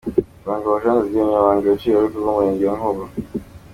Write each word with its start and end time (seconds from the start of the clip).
Rwango 0.43 0.71
Jean 0.81 0.95
de 0.97 1.05
Dieu, 1.09 1.11
Umunyamabanga 1.13 1.77
nshingwabikorwa 1.77 2.27
w’ 2.33 2.33
umurenge 2.33 2.63
wa 2.67 2.77
Nkombo. 2.79 3.05